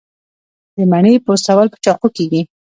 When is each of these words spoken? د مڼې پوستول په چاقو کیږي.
د 0.75 0.77
مڼې 0.91 1.13
پوستول 1.25 1.67
په 1.71 1.77
چاقو 1.83 2.07
کیږي. 2.17 2.41